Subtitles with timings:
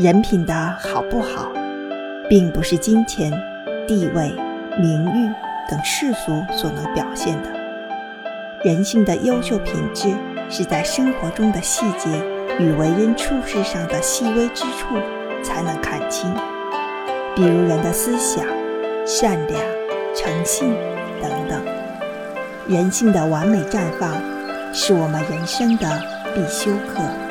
[0.00, 1.52] 人品的好不好
[2.26, 3.30] 并不是金钱
[3.86, 4.34] 地位
[4.80, 5.30] 名誉
[5.70, 7.50] 等世俗所能表现的。
[8.64, 10.08] 人性的优秀品质
[10.48, 12.08] 是在生活中的细节
[12.58, 14.96] 与为人处事上的细微之处
[15.42, 16.34] 才能看清。
[17.36, 18.42] 比如人的思想
[19.06, 19.60] 善良
[20.16, 20.72] 诚信
[21.20, 21.62] 等等。
[22.66, 24.14] 人性的完美绽放
[24.72, 26.02] 是我们人生的
[26.34, 27.29] 必修课。